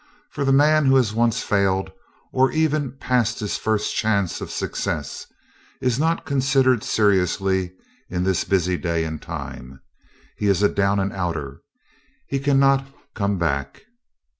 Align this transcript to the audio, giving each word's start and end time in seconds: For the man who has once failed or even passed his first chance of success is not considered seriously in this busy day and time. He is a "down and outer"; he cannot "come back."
For 0.31 0.43
the 0.43 0.51
man 0.51 0.85
who 0.87 0.95
has 0.95 1.13
once 1.13 1.43
failed 1.43 1.91
or 2.33 2.51
even 2.51 2.93
passed 2.93 3.39
his 3.39 3.55
first 3.57 3.95
chance 3.95 4.41
of 4.41 4.49
success 4.49 5.27
is 5.79 5.99
not 5.99 6.25
considered 6.25 6.81
seriously 6.83 7.73
in 8.09 8.23
this 8.23 8.43
busy 8.43 8.77
day 8.77 9.03
and 9.03 9.21
time. 9.21 9.79
He 10.37 10.47
is 10.47 10.63
a 10.63 10.69
"down 10.69 10.99
and 10.99 11.13
outer"; 11.13 11.61
he 12.25 12.39
cannot 12.39 12.87
"come 13.13 13.37
back." 13.37 13.83